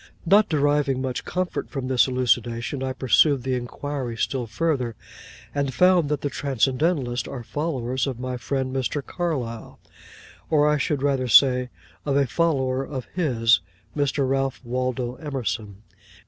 [0.25, 4.95] Not deriving much comfort from this elucidation, I pursued the inquiry still further,
[5.53, 9.05] and found that the Transcendentalists are followers of my friend Mr.
[9.05, 9.79] Carlyle,
[10.49, 11.69] or I should rather say,
[12.03, 13.59] of a follower of his,
[13.95, 14.27] Mr.
[14.27, 15.83] Ralph Waldo Emerson.